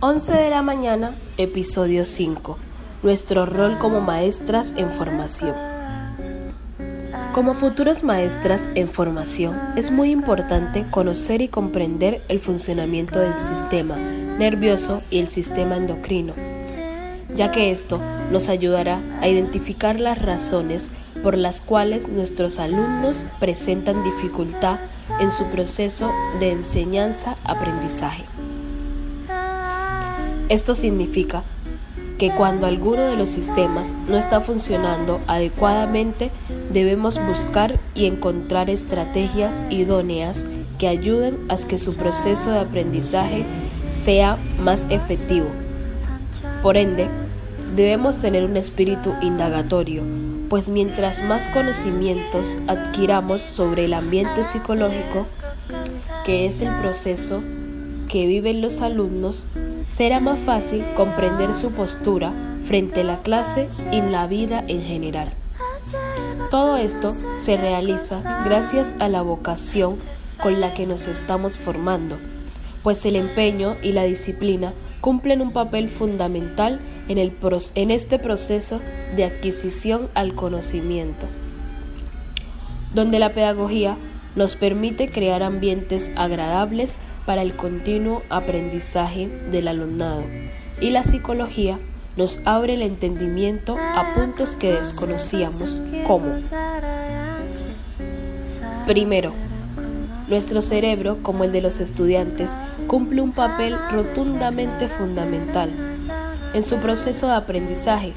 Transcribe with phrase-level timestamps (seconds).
[0.00, 2.56] 11 de la mañana, episodio 5.
[3.02, 5.56] Nuestro rol como maestras en formación.
[7.34, 13.96] Como futuros maestras en formación, es muy importante conocer y comprender el funcionamiento del sistema
[13.96, 16.34] nervioso y el sistema endocrino,
[17.34, 20.90] ya que esto nos ayudará a identificar las razones
[21.24, 24.78] por las cuales nuestros alumnos presentan dificultad
[25.18, 28.37] en su proceso de enseñanza-aprendizaje.
[30.48, 31.44] Esto significa
[32.16, 36.30] que cuando alguno de los sistemas no está funcionando adecuadamente,
[36.72, 40.46] debemos buscar y encontrar estrategias idóneas
[40.78, 43.44] que ayuden a que su proceso de aprendizaje
[43.92, 45.48] sea más efectivo.
[46.62, 47.08] Por ende,
[47.76, 50.02] debemos tener un espíritu indagatorio,
[50.48, 55.26] pues mientras más conocimientos adquiramos sobre el ambiente psicológico,
[56.24, 57.42] que es el proceso
[58.08, 59.44] que viven los alumnos,
[59.90, 62.32] será más fácil comprender su postura
[62.64, 65.32] frente a la clase y la vida en general.
[66.50, 69.98] Todo esto se realiza gracias a la vocación
[70.42, 72.16] con la que nos estamos formando,
[72.82, 77.36] pues el empeño y la disciplina cumplen un papel fundamental en, el,
[77.74, 78.80] en este proceso
[79.16, 81.26] de adquisición al conocimiento,
[82.94, 83.96] donde la pedagogía
[84.36, 86.96] nos permite crear ambientes agradables
[87.28, 90.24] para el continuo aprendizaje del alumnado
[90.80, 91.78] y la psicología
[92.16, 96.36] nos abre el entendimiento a puntos que desconocíamos como
[98.86, 99.34] Primero,
[100.28, 102.56] nuestro cerebro, como el de los estudiantes,
[102.86, 105.68] cumple un papel rotundamente fundamental
[106.54, 108.14] en su proceso de aprendizaje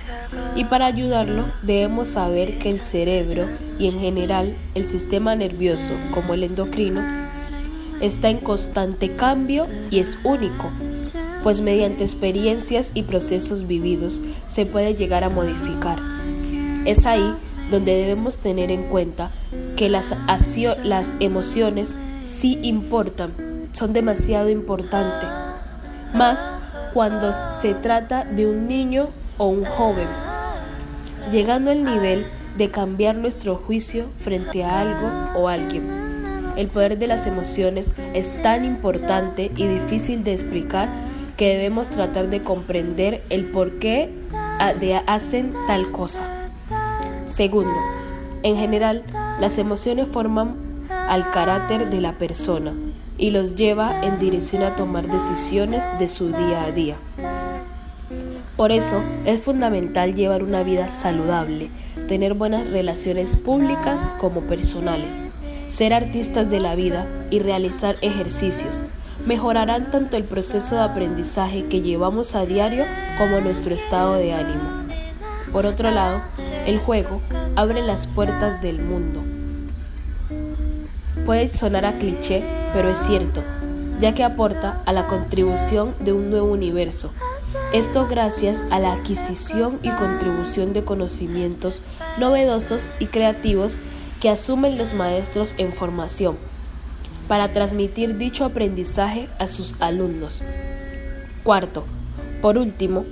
[0.55, 6.33] y para ayudarlo debemos saber que el cerebro y en general el sistema nervioso como
[6.33, 7.20] el endocrino
[8.01, 10.69] está en constante cambio y es único,
[11.43, 15.99] pues mediante experiencias y procesos vividos se puede llegar a modificar.
[16.85, 17.35] Es ahí
[17.69, 19.31] donde debemos tener en cuenta
[19.75, 20.13] que las,
[21.19, 23.33] emociones sí importan,
[23.71, 25.29] son demasiado importantes,
[26.13, 26.51] más
[26.93, 27.31] cuando
[27.61, 30.07] se trata de un niño o un joven,
[31.31, 36.10] llegando al nivel de cambiar nuestro juicio frente a algo o alguien.
[36.61, 40.89] El poder de las emociones es tan importante y difícil de explicar
[41.35, 44.75] que debemos tratar de comprender el por qué ah,
[45.07, 46.21] hacen tal cosa.
[47.25, 47.75] Segundo,
[48.43, 49.01] en general,
[49.39, 50.55] las emociones forman
[50.87, 52.75] al carácter de la persona
[53.17, 56.97] y los lleva en dirección a tomar decisiones de su día a día.
[58.55, 61.71] Por eso es fundamental llevar una vida saludable,
[62.07, 65.11] tener buenas relaciones públicas como personales
[65.71, 68.83] ser artistas de la vida y realizar ejercicios
[69.25, 72.85] mejorarán tanto el proceso de aprendizaje que llevamos a diario
[73.17, 74.69] como nuestro estado de ánimo.
[75.51, 76.23] Por otro lado,
[76.65, 77.21] el juego
[77.55, 79.21] abre las puertas del mundo.
[81.25, 82.43] Puede sonar a cliché,
[82.73, 83.41] pero es cierto,
[83.99, 87.11] ya que aporta a la contribución de un nuevo universo.
[87.73, 91.81] Esto gracias a la adquisición y contribución de conocimientos
[92.17, 93.77] novedosos y creativos
[94.21, 96.37] que asumen los maestros en formación
[97.27, 100.41] para transmitir dicho aprendizaje a sus alumnos.
[101.43, 101.85] Cuarto,
[102.41, 103.05] por último,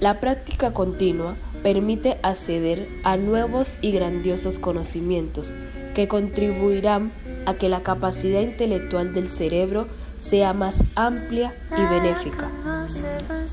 [0.00, 5.54] la práctica continua permite acceder a nuevos y grandiosos conocimientos
[5.94, 7.12] que contribuirán
[7.44, 9.88] a que la capacidad intelectual del cerebro
[10.28, 12.50] sea más amplia y benéfica.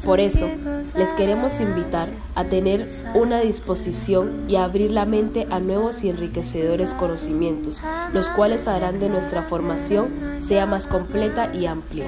[0.03, 0.49] Por eso,
[0.95, 6.93] les queremos invitar a tener una disposición y abrir la mente a nuevos y enriquecedores
[6.93, 7.81] conocimientos,
[8.11, 10.09] los cuales harán de nuestra formación
[10.41, 12.05] sea más completa y amplia.